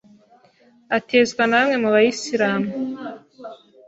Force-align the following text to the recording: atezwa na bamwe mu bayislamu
atezwa 0.97 1.41
na 1.45 1.57
bamwe 1.59 1.75
mu 1.83 1.89
bayislamu 1.95 2.71